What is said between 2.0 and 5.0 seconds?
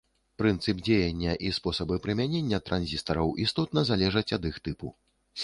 прымянення транзістараў істотна залежаць ад іх тыпу.